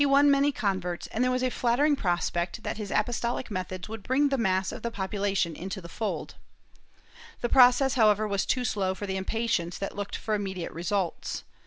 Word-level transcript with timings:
320 0.01 0.01
MOEJSCOS 0.01 0.23
[Book 0.23 0.31
VIII 0.33 0.41
many 0.41 0.51
converts 0.81 1.07
and 1.11 1.23
there 1.23 1.29
was 1.29 1.43
a 1.43 1.51
flattering 1.51 1.95
prospect 1.95 2.63
that 2.63 2.77
his 2.77 2.89
apostolic 2.89 3.51
methods 3.51 3.87
would 3.87 4.01
bring 4.01 4.29
the 4.29 4.37
mass 4.39 4.71
of 4.71 4.81
the 4.81 4.89
population 4.89 5.55
into 5.55 5.79
the 5.79 5.87
fold/ 5.87 6.33
The 7.41 7.49
process 7.49 7.93
however 7.93 8.27
was 8.27 8.47
too 8.47 8.65
slow 8.65 8.95
for 8.95 9.05
the 9.05 9.17
impatience 9.17 9.77
that 9.77 9.95
looked 9.95 10.15
for 10.15 10.33
immediate 10.33 10.71
results. 10.71 11.43